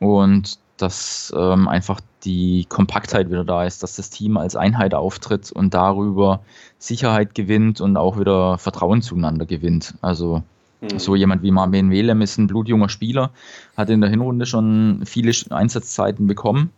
[0.00, 5.52] Und dass ähm, einfach die Kompaktheit wieder da ist, dass das Team als Einheit auftritt
[5.52, 6.40] und darüber
[6.78, 9.94] Sicherheit gewinnt und auch wieder Vertrauen zueinander gewinnt.
[10.02, 10.42] Also
[10.80, 10.98] mhm.
[10.98, 13.30] so jemand wie Marvin Welem ist ein blutjunger Spieler,
[13.76, 16.70] hat in der Hinrunde schon viele Einsatzzeiten bekommen,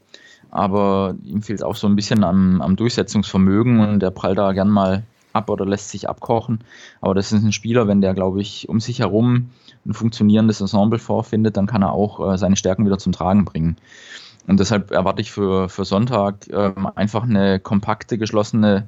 [0.50, 4.70] aber ihm fehlt auch so ein bisschen am, am Durchsetzungsvermögen und der prallt da gern
[4.70, 6.60] mal ab oder lässt sich abkochen.
[7.00, 9.50] Aber das ist ein Spieler, wenn der, glaube ich, um sich herum
[9.88, 13.76] ein funktionierendes Ensemble vorfindet, dann kann er auch äh, seine Stärken wieder zum Tragen bringen.
[14.46, 18.86] Und deshalb erwarte ich für, für Sonntag äh, einfach eine kompakte, geschlossene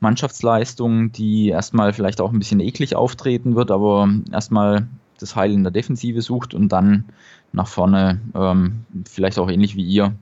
[0.00, 5.62] Mannschaftsleistung, die erstmal vielleicht auch ein bisschen eklig auftreten wird, aber erstmal das Heil in
[5.62, 7.04] der Defensive sucht und dann
[7.52, 10.14] nach vorne, ähm, vielleicht auch ähnlich wie ihr,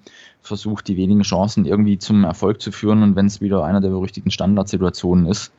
[0.43, 3.91] versucht, die wenigen Chancen irgendwie zum Erfolg zu führen und wenn es wieder einer der
[3.91, 5.53] berüchtigten Standardsituationen ist.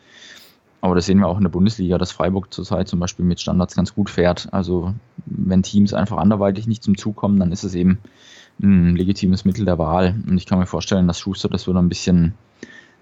[0.83, 3.73] Aber das sehen wir auch in der Bundesliga, dass Freiburg zurzeit zum Beispiel mit Standards
[3.73, 4.49] ganz gut fährt.
[4.51, 4.93] Also
[5.25, 7.99] wenn Teams einfach anderweitig nicht zum Zug kommen, dann ist es eben
[8.61, 10.15] ein legitimes Mittel der Wahl.
[10.27, 12.33] Und ich kann mir vorstellen, dass Schuster das wieder ein bisschen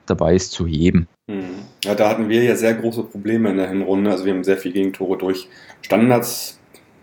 [0.06, 1.08] dabei ist zu heben.
[1.28, 1.42] Hm.
[1.84, 4.12] Ja, da hatten wir ja sehr große Probleme in der Hinrunde.
[4.12, 5.48] Also wir haben sehr viele Gegentore durch
[5.82, 6.60] Standards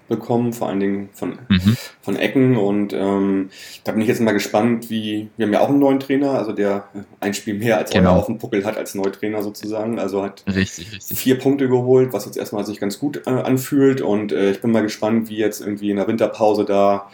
[0.08, 1.76] bekommen, vor allen Dingen von, mhm.
[2.00, 2.56] von Ecken.
[2.56, 3.50] Und ähm,
[3.84, 6.52] da bin ich jetzt mal gespannt, wie, wir haben ja auch einen neuen Trainer, also
[6.52, 6.88] der
[7.20, 8.16] ein Spiel mehr als genau.
[8.16, 9.98] auf dem Puckel hat als Neutrainer sozusagen.
[9.98, 11.18] Also hat richtig, richtig.
[11.18, 14.00] vier Punkte geholt, was jetzt erstmal sich ganz gut äh, anfühlt.
[14.00, 17.08] Und äh, ich bin mal gespannt, wie jetzt irgendwie in der Winterpause da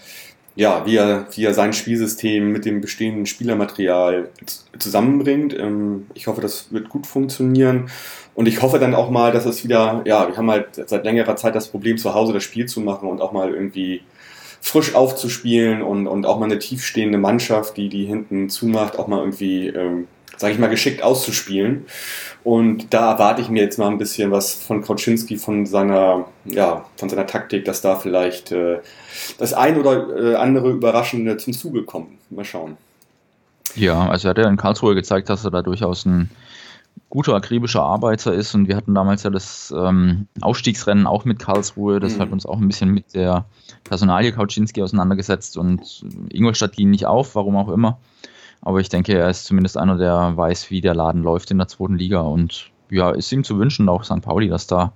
[0.57, 4.29] ja, wie er, wie er sein Spielsystem mit dem bestehenden Spielermaterial
[4.79, 5.53] zusammenbringt.
[5.59, 7.91] Ähm, ich hoffe, das wird gut funktionieren.
[8.35, 11.37] Und ich hoffe dann auch mal, dass es wieder, ja, wir haben halt seit längerer
[11.37, 14.03] Zeit das Problem, zu Hause das Spiel zu machen und auch mal irgendwie
[14.61, 19.19] frisch aufzuspielen und, und auch mal eine tiefstehende Mannschaft, die die hinten zumacht, auch mal
[19.19, 21.85] irgendwie, ähm, sage ich mal, geschickt auszuspielen.
[22.43, 26.87] Und da erwarte ich mir jetzt mal ein bisschen was von Kroczynski, von seiner, ja,
[26.97, 28.79] von seiner Taktik, dass da vielleicht äh,
[29.39, 32.09] das ein oder äh, andere Überraschende zum Zuge kommt.
[32.31, 32.77] Mal schauen.
[33.77, 36.31] Ja, also er hat ja in Karlsruhe gezeigt, dass er da durchaus ein
[37.15, 42.01] guter, akribischer Arbeiter ist und wir hatten damals ja das ähm, Aufstiegsrennen auch mit Karlsruhe,
[42.01, 42.21] das mhm.
[42.21, 43.45] hat uns auch ein bisschen mit der
[43.85, 47.99] Personalie Kauczynski auseinandergesetzt und Ingolstadt ging nicht auf, warum auch immer.
[48.63, 51.69] Aber ich denke, er ist zumindest einer, der weiß, wie der Laden läuft in der
[51.69, 54.21] zweiten Liga und ja, ist ihm zu wünschen, auch St.
[54.21, 54.93] Pauli, dass da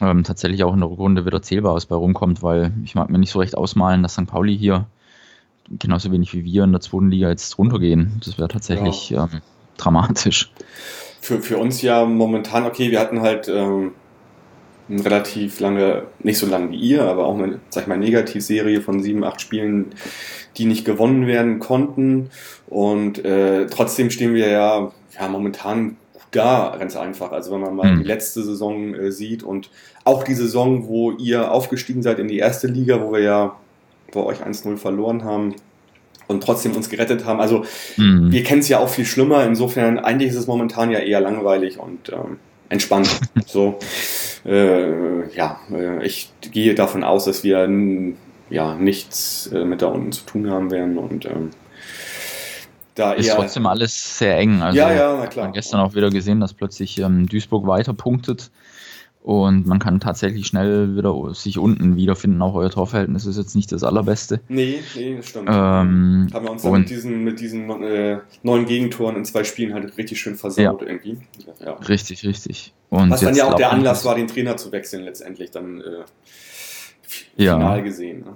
[0.00, 3.32] ähm, tatsächlich auch in der Rückrunde wieder Zählbares bei rumkommt, weil ich mag mir nicht
[3.32, 4.26] so recht ausmalen, dass St.
[4.26, 4.86] Pauli hier
[5.78, 8.18] genauso wenig wie wir in der zweiten Liga jetzt runtergehen.
[8.24, 9.28] Das wäre tatsächlich ja.
[9.30, 9.42] ähm,
[9.76, 10.50] dramatisch
[11.20, 13.92] für, für uns ja momentan, okay, wir hatten halt ähm,
[14.88, 18.80] eine relativ lange, nicht so lange wie ihr, aber auch eine, sag ich mal, Negativserie
[18.80, 19.86] von sieben, acht Spielen,
[20.56, 22.30] die nicht gewonnen werden konnten.
[22.68, 27.32] Und äh, trotzdem stehen wir ja, ja momentan gut da, ganz einfach.
[27.32, 27.98] Also wenn man mal Mhm.
[27.98, 29.70] die letzte Saison äh, sieht und
[30.04, 33.56] auch die Saison, wo ihr aufgestiegen seid in die erste Liga, wo wir ja
[34.12, 35.54] bei euch 1-0 verloren haben
[36.28, 37.40] und trotzdem uns gerettet haben.
[37.40, 37.64] Also
[37.96, 38.30] Mhm.
[38.30, 39.44] wir kennen es ja auch viel schlimmer.
[39.44, 42.38] Insofern, eigentlich ist es momentan ja eher langweilig und ähm,
[42.68, 43.08] entspannt.
[43.46, 43.78] so,
[44.46, 47.68] äh, ja, äh, ich gehe davon aus, dass wir
[48.50, 51.50] ja nichts äh, mit da unten zu tun haben werden und ähm,
[52.94, 53.36] da Ist eher.
[53.36, 54.60] trotzdem alles sehr eng.
[54.60, 55.52] Also ja, ja, na klar.
[55.52, 58.50] gestern auch wieder gesehen, dass plötzlich ähm, Duisburg weiter punktet
[59.28, 62.40] und man kann tatsächlich schnell wieder sich unten wiederfinden.
[62.40, 64.40] Auch euer Torverhältnis ist jetzt nicht das allerbeste.
[64.48, 65.50] Nee, nee, das stimmt.
[65.50, 69.74] Ähm, haben wir uns dann mit diesen, mit diesen äh, neun Gegentoren in zwei Spielen
[69.74, 71.18] halt richtig schön versaut irgendwie.
[71.62, 71.74] Ja.
[71.74, 72.72] Richtig, richtig.
[72.88, 75.84] Und Was dann ja auch der Anlass war, den Trainer zu wechseln, letztendlich dann äh,
[77.36, 77.56] Ja.
[77.58, 78.20] final gesehen.
[78.20, 78.32] Ne?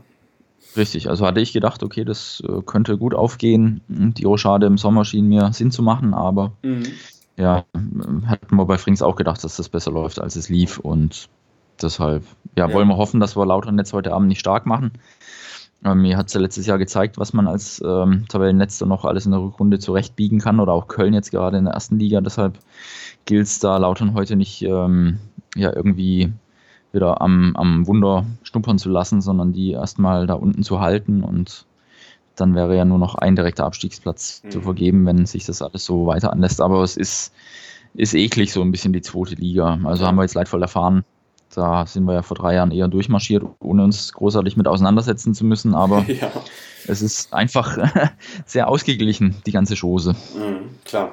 [0.76, 3.80] Richtig, also hatte ich gedacht, okay, das äh, könnte gut aufgehen.
[3.88, 6.82] Die Rochade im Sommer schien mir Sinn zu machen, aber Mhm.
[7.36, 7.64] Ja,
[8.26, 11.28] hatten wir bei Frings auch gedacht, dass das besser läuft, als es lief und
[11.80, 12.24] deshalb,
[12.56, 12.74] ja, Ja.
[12.74, 14.92] wollen wir hoffen, dass wir Lautern jetzt heute Abend nicht stark machen.
[15.84, 19.26] Ähm, mir hat es ja letztes Jahr gezeigt, was man als ähm, Tabellenletzter noch alles
[19.26, 22.20] in der Rückrunde zurechtbiegen kann oder auch Köln jetzt gerade in der ersten Liga.
[22.20, 22.58] Deshalb
[23.24, 25.18] gilt es da Lautern heute nicht ähm,
[25.56, 26.32] ja, irgendwie
[26.92, 31.66] wieder am, am Wunder schnuppern zu lassen, sondern die erstmal da unten zu halten und
[32.42, 34.50] dann wäre ja nur noch ein direkter Abstiegsplatz Mhm.
[34.50, 36.60] zu vergeben, wenn sich das alles so weiter anlässt.
[36.60, 37.32] Aber es ist,
[37.94, 39.78] ist eklig, so ein bisschen die zweite Liga.
[39.84, 41.04] Also haben wir jetzt leidvoll erfahren.
[41.54, 45.44] Da sind wir ja vor drei Jahren eher durchmarschiert, ohne uns großartig mit auseinandersetzen zu
[45.44, 45.74] müssen.
[45.74, 46.30] Aber Ja,
[46.88, 47.78] es ist einfach
[48.46, 50.14] sehr ausgeglichen, die ganze Chose.
[50.34, 51.10] mhm, klar.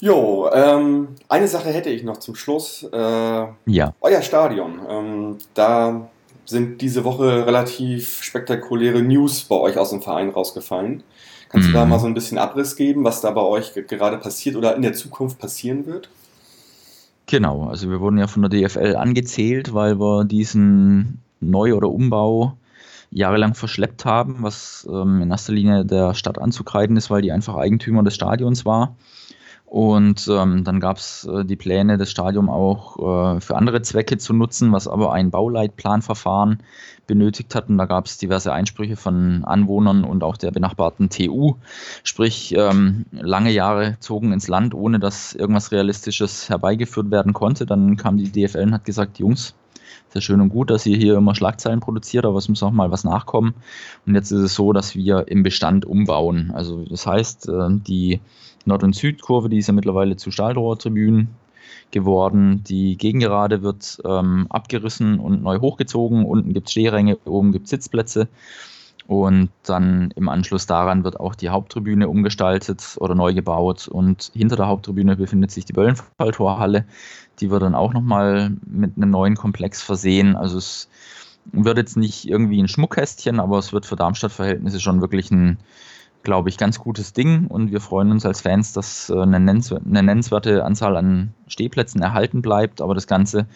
[0.00, 2.82] Jo, ähm, eine Sache hätte ich noch zum Schluss.
[2.92, 3.94] Äh, Ja.
[4.00, 4.80] euer Stadion.
[4.88, 6.08] Ähm, da
[6.46, 11.02] sind diese Woche relativ spektakuläre News bei euch aus dem Verein rausgefallen.
[11.48, 11.90] Kannst du da Mhm.
[11.90, 14.82] mal so ein bisschen Abriss geben, was da bei euch ge- gerade passiert oder in
[14.82, 16.08] der Zukunft passieren wird?
[17.26, 22.56] Genau, also wir wurden ja von der DFL angezählt, weil wir diesen Neu- oder Umbau
[23.10, 27.56] jahrelang verschleppt haben, was ähm, in erster Linie der Stadt anzukreiden ist, weil die einfach
[27.56, 28.96] Eigentümer des Stadions war.
[29.74, 34.18] Und ähm, dann gab es äh, die Pläne, das Stadion auch äh, für andere Zwecke
[34.18, 36.62] zu nutzen, was aber ein Bauleitplanverfahren
[37.08, 37.68] benötigt hat.
[37.68, 41.56] Und da gab es diverse Einsprüche von Anwohnern und auch der benachbarten TU.
[42.04, 47.66] Sprich, ähm, lange Jahre zogen ins Land, ohne dass irgendwas Realistisches herbeigeführt werden konnte.
[47.66, 49.56] Dann kam die DFL und hat gesagt, Jungs,
[50.14, 52.92] ja schön und gut, dass ihr hier immer Schlagzeilen produziert, aber es muss auch mal
[52.92, 53.54] was nachkommen.
[54.06, 56.52] Und jetzt ist es so, dass wir im Bestand umbauen.
[56.54, 58.20] Also das heißt, äh, die
[58.66, 61.28] Nord- und Südkurve, die ist ja mittlerweile zu Stahlrohrtribünen
[61.90, 62.64] geworden.
[62.64, 66.24] Die Gegengerade wird ähm, abgerissen und neu hochgezogen.
[66.24, 68.28] Unten gibt es Stehränge, oben gibt es Sitzplätze.
[69.06, 73.86] Und dann im Anschluss daran wird auch die Haupttribüne umgestaltet oder neu gebaut.
[73.86, 76.86] Und hinter der Haupttribüne befindet sich die Böllenfalltorhalle.
[77.40, 80.36] Die wird dann auch nochmal mit einem neuen Komplex versehen.
[80.36, 80.88] Also es
[81.52, 85.58] wird jetzt nicht irgendwie ein Schmuckkästchen, aber es wird für Darmstadt-Verhältnisse schon wirklich ein,
[86.24, 87.46] glaube ich, ganz gutes Ding.
[87.46, 92.02] Und wir freuen uns als Fans, dass äh, eine, nennenswer eine nennenswerte Anzahl an Stehplätzen
[92.02, 92.80] erhalten bleibt.
[92.80, 93.46] Aber das Ganze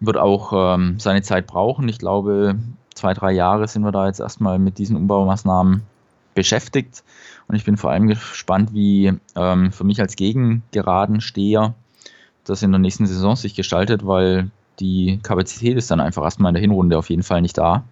[0.00, 1.88] wird auch ähm, seine Zeit brauchen.
[1.88, 2.56] Ich glaube,
[2.94, 5.82] zwei, drei Jahre sind wir da jetzt erstmal mit diesen Umbaumaßnahmen
[6.34, 7.04] beschäftigt.
[7.48, 11.74] Und ich bin vor allem gespannt, wie ähm, für mich als Gegengeradensteher
[12.44, 16.54] das in der nächsten Saison sich gestaltet, weil die Kapazität ist dann einfach erstmal in
[16.54, 17.84] der Hinrunde auf jeden Fall nicht da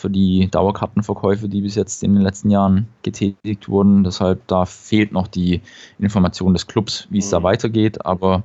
[0.00, 4.02] für die Dauerkartenverkäufe, die bis jetzt in den letzten Jahren getätigt wurden.
[4.02, 5.60] Deshalb da fehlt noch die
[5.98, 7.30] Information des Clubs, wie es Mhm.
[7.32, 8.06] da weitergeht.
[8.06, 8.42] Aber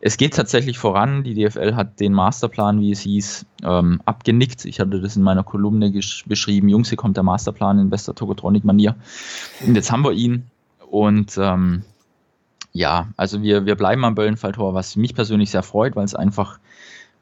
[0.00, 1.24] es geht tatsächlich voran.
[1.24, 4.66] Die DFL hat den Masterplan, wie es hieß, ähm, abgenickt.
[4.66, 5.90] Ich hatte das in meiner Kolumne
[6.26, 6.68] beschrieben.
[6.68, 8.94] Jungs, hier kommt der Masterplan in bester Tokotronic-Manier.
[9.66, 10.44] Und jetzt haben wir ihn.
[10.90, 11.82] Und ähm,
[12.72, 16.58] ja, also wir, wir bleiben am Böllenfalltor, was mich persönlich sehr freut, weil es einfach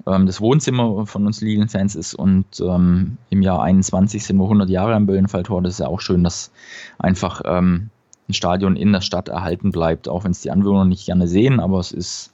[0.06, 2.14] ähm, das Wohnzimmer von uns Lilienfans ist.
[2.14, 5.62] Und ähm, im Jahr 21 sind wir 100 Jahre am Böllenfalltor.
[5.62, 6.50] Das ist ja auch schön, dass
[6.98, 7.90] einfach ähm,
[8.28, 11.60] ein Stadion in der Stadt erhalten bleibt, auch wenn es die Anwohner nicht gerne sehen.
[11.60, 12.32] Aber es ist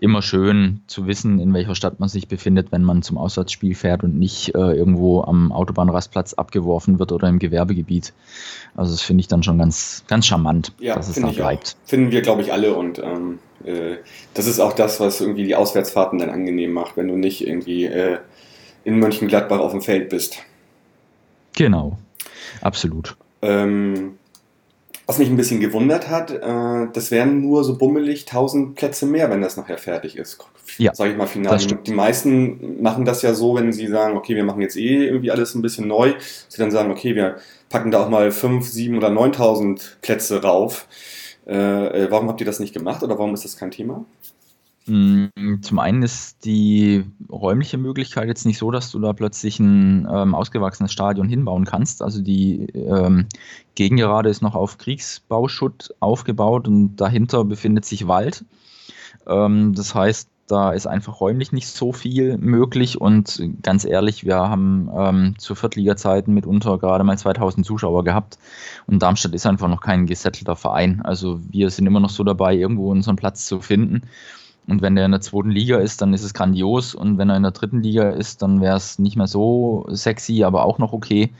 [0.00, 4.04] immer schön zu wissen, in welcher Stadt man sich befindet, wenn man zum Auswärtsspiel fährt
[4.04, 8.12] und nicht äh, irgendwo am Autobahnrastplatz abgeworfen wird oder im Gewerbegebiet.
[8.76, 11.36] Also das finde ich dann schon ganz, ganz charmant, Ja, dass es da ich auch.
[11.36, 11.76] bleibt.
[11.84, 12.74] Finden wir, glaube ich, alle.
[12.74, 13.96] Und ähm, äh,
[14.34, 17.86] das ist auch das, was irgendwie die Auswärtsfahrten dann angenehm macht, wenn du nicht irgendwie
[17.86, 18.18] äh,
[18.84, 20.38] in Mönchengladbach auf dem Feld bist.
[21.56, 21.98] Genau,
[22.60, 23.16] absolut.
[23.42, 24.18] Ähm,
[25.06, 29.30] Was mich ein bisschen gewundert hat, äh, das wären nur so bummelig 1000 Plätze mehr,
[29.30, 30.38] wenn das nachher fertig ist.
[30.76, 31.58] Ja, sag ich mal final.
[31.58, 35.30] Die meisten machen das ja so, wenn sie sagen, okay, wir machen jetzt eh irgendwie
[35.30, 36.14] alles ein bisschen neu,
[36.48, 37.36] sie dann sagen, okay, wir
[37.70, 40.86] packen da auch mal 5, 7 oder 9000 Plätze rauf.
[41.48, 44.04] Äh, äh, warum habt ihr das nicht gemacht oder warum ist das kein Thema?
[44.86, 50.06] Mm, zum einen ist die räumliche Möglichkeit jetzt nicht so, dass du da plötzlich ein
[50.10, 52.02] ähm, ausgewachsenes Stadion hinbauen kannst.
[52.02, 53.26] Also die ähm,
[53.74, 58.44] Gegengerade ist noch auf Kriegsbauschutt aufgebaut und dahinter befindet sich Wald.
[59.26, 64.36] Ähm, das heißt, da ist einfach räumlich nicht so viel möglich und ganz ehrlich, wir
[64.36, 68.38] haben ähm, zu Viertliga-Zeiten mitunter gerade mal 2000 Zuschauer gehabt
[68.86, 71.02] und Darmstadt ist einfach noch kein gesettelter Verein.
[71.02, 74.02] Also wir sind immer noch so dabei, irgendwo unseren Platz zu finden
[74.68, 76.94] und wenn der in der zweiten Liga ist, dann ist es grandios.
[76.94, 80.44] Und wenn er in der dritten Liga ist, dann wäre es nicht mehr so sexy,
[80.44, 81.32] aber auch noch okay.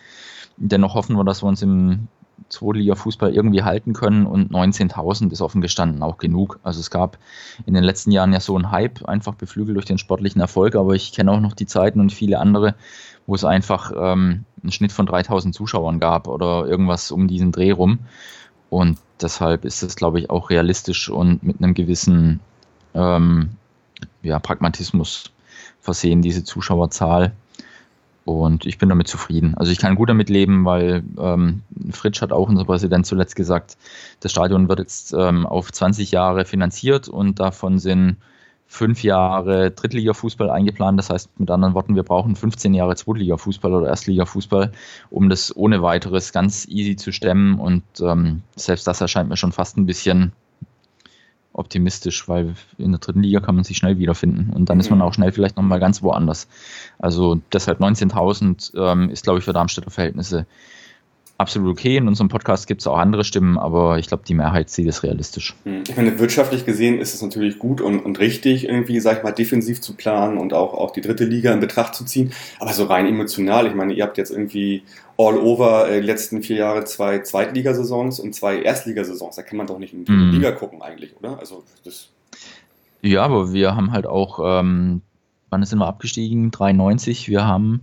[0.57, 2.09] Dennoch hoffen wir, dass wir uns im
[2.49, 6.59] Zweitliga-Fußball irgendwie halten können und 19.000 ist offen gestanden auch genug.
[6.63, 7.19] Also es gab
[7.67, 10.95] in den letzten Jahren ja so einen Hype, einfach beflügelt durch den sportlichen Erfolg, aber
[10.95, 12.75] ich kenne auch noch die Zeiten und viele andere,
[13.27, 17.73] wo es einfach ähm, einen Schnitt von 3.000 Zuschauern gab oder irgendwas um diesen Dreh
[17.73, 17.99] rum.
[18.71, 22.41] Und deshalb ist es, glaube ich, auch realistisch und mit einem gewissen
[22.95, 23.51] ähm,
[24.23, 25.31] ja, Pragmatismus
[25.81, 27.33] versehen, diese Zuschauerzahl.
[28.29, 29.55] Und ich bin damit zufrieden.
[29.57, 33.79] Also ich kann gut damit leben, weil ähm, Fritsch hat auch unser Präsident zuletzt gesagt,
[34.21, 38.19] das Stadion wird jetzt ähm, auf 20 Jahre finanziert und davon sind
[38.67, 40.99] fünf Jahre Drittliga-Fußball eingeplant.
[40.99, 44.73] Das heißt mit anderen Worten, wir brauchen 15 Jahre Zweitliga-Fußball oder Erstliga-Fußball,
[45.09, 47.59] um das ohne weiteres ganz easy zu stemmen.
[47.59, 50.33] Und ähm, selbst das erscheint mir schon fast ein bisschen
[51.59, 54.81] optimistisch, weil in der dritten Liga kann man sich schnell wiederfinden und dann mhm.
[54.81, 55.05] ist man mhm.
[55.05, 56.49] auch schnell vielleicht nochmal ganz woanders.
[56.99, 60.47] Also deshalb 19.000 ähm, ist, glaube ich, für Darmstädter Verhältnisse
[61.39, 61.97] absolut okay.
[61.97, 65.03] In unserem Podcast gibt es auch andere Stimmen, aber ich glaube, die Mehrheit sieht es
[65.05, 65.55] realistisch.
[65.65, 65.85] Hm.
[65.89, 69.33] Ich meine, wirtschaftlich gesehen ist es natürlich gut und, und richtig, irgendwie, sag ich mal,
[69.33, 72.33] defensiv zu planen und auch, auch die dritte Liga in Betracht zu ziehen.
[72.59, 74.83] Aber so rein emotional, ich meine, ihr habt jetzt irgendwie
[75.19, 79.37] all over äh, die letzten vier Jahre zwei Zweitligasaisons und zwei Erstligasaisons.
[79.37, 80.31] Da kann man doch nicht in die mm.
[80.31, 81.39] Liga gucken eigentlich, oder?
[81.39, 82.09] Also das
[83.03, 85.03] ja, aber wir haben halt auch, ähm,
[85.51, 86.51] wann sind wir abgestiegen?
[86.51, 87.29] 93.
[87.29, 87.81] Wir haben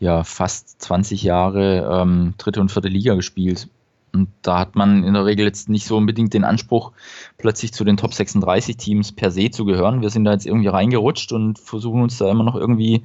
[0.00, 3.68] ja fast 20 Jahre ähm, dritte und vierte Liga gespielt.
[4.12, 6.92] Und da hat man in der Regel jetzt nicht so unbedingt den Anspruch,
[7.36, 10.02] plötzlich zu den Top 36 Teams per se zu gehören.
[10.02, 13.02] Wir sind da jetzt irgendwie reingerutscht und versuchen uns da immer noch irgendwie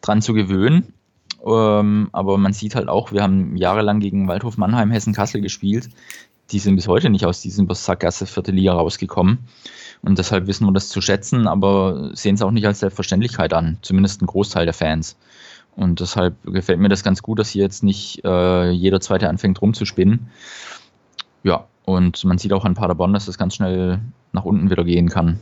[0.00, 0.92] dran zu gewöhnen.
[1.44, 5.88] Ähm, aber man sieht halt auch, wir haben jahrelang gegen Waldhof Mannheim, Hessen, Kassel gespielt.
[6.50, 9.38] Die sind bis heute nicht aus diesem Sackgasse vierte Liga rausgekommen.
[10.02, 13.78] Und deshalb wissen wir das zu schätzen, aber sehen es auch nicht als Selbstverständlichkeit an,
[13.82, 15.16] zumindest ein Großteil der Fans.
[15.76, 19.62] Und deshalb gefällt mir das ganz gut, dass hier jetzt nicht äh, jeder Zweite anfängt
[19.62, 20.28] rumzuspinnen.
[21.42, 24.00] Ja, und man sieht auch an Paderborn, dass das ganz schnell
[24.32, 25.40] nach unten wieder gehen kann.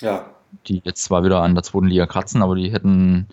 [0.00, 0.26] Ja.
[0.68, 3.26] Die jetzt zwar wieder an der zweiten Liga kratzen, aber die hätten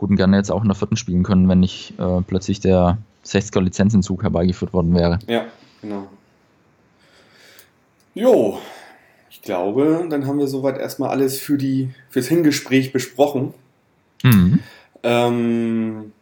[0.00, 2.96] gut und gerne jetzt auch in der vierten spielen können, wenn nicht äh, plötzlich der
[3.24, 5.18] 60er Lizenzentzug herbeigeführt worden wäre.
[5.28, 5.44] Ja,
[5.82, 6.08] genau.
[8.14, 8.58] Jo,
[9.30, 13.52] ich glaube, dann haben wir soweit erstmal alles für die, fürs Hingespräch besprochen.
[14.22, 14.60] Mhm.
[15.02, 16.12] Ähm,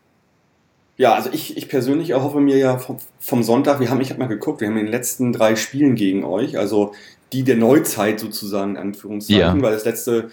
[0.97, 4.19] ja, also ich, ich persönlich erhoffe mir ja vom, vom Sonntag, wir haben, ich habe
[4.19, 6.95] mal geguckt, wir haben in den letzten drei Spielen gegen euch, also
[7.33, 9.63] die der Neuzeit sozusagen, in Anführungszeichen, ja.
[9.63, 10.31] weil das letzte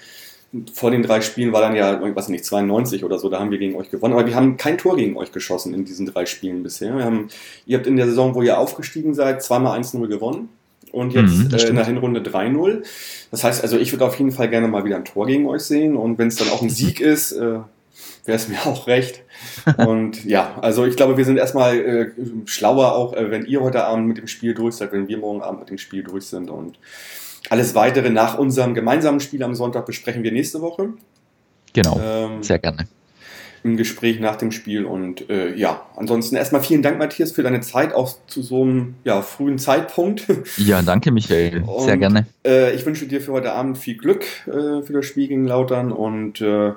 [0.74, 3.52] vor den drei Spielen war dann ja, ich weiß nicht, 92 oder so, da haben
[3.52, 6.26] wir gegen euch gewonnen, aber wir haben kein Tor gegen euch geschossen in diesen drei
[6.26, 6.94] Spielen bisher.
[6.94, 7.30] Haben,
[7.65, 10.50] ihr habt in der Saison, wo ihr aufgestiegen seid, zweimal 1-0 gewonnen
[10.91, 12.84] und jetzt mhm, äh, in der Hinrunde 3-0.
[13.32, 15.63] Das heißt, also ich würde auf jeden Fall gerne mal wieder ein Tor gegen euch
[15.63, 17.60] sehen und wenn es dann auch ein Sieg ist, äh,
[18.26, 19.24] wäre es mir auch recht.
[19.78, 22.12] Und ja, also ich glaube, wir sind erstmal äh,
[22.46, 25.41] schlauer auch, äh, wenn ihr heute Abend mit dem Spiel durch seid, wenn wir morgen
[25.41, 26.50] Abend mit dem Spiel durch sind.
[26.50, 26.78] Und
[27.49, 30.89] alles weitere nach unserem gemeinsamen Spiel am Sonntag besprechen wir nächste Woche.
[31.73, 32.88] Genau, ähm, sehr gerne.
[33.63, 34.86] Im Gespräch nach dem Spiel.
[34.86, 38.95] Und äh, ja, ansonsten erstmal vielen Dank, Matthias, für deine Zeit auch zu so einem
[39.03, 40.26] ja, frühen Zeitpunkt.
[40.57, 41.63] Ja, danke, Michael.
[41.80, 42.28] Sehr und, gerne.
[42.45, 45.91] Äh, ich wünsche dir für heute Abend viel Glück äh, für das Spiel gegen Lautern
[45.91, 46.74] und äh,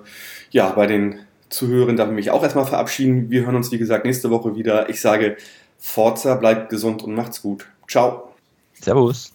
[0.50, 1.20] ja, bei den
[1.50, 3.30] zu hören, darf ich mich auch erstmal verabschieden.
[3.30, 4.88] Wir hören uns, wie gesagt, nächste Woche wieder.
[4.88, 5.36] Ich sage
[5.78, 7.66] Forza, bleibt gesund und macht's gut.
[7.86, 8.32] Ciao.
[8.80, 9.32] Servus.